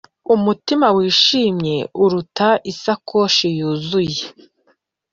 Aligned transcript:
umutima 0.35 0.87
wishimye 0.97 1.77
uruta 2.03 2.49
isakoshi 2.71 3.47
yuzuye 3.57 4.23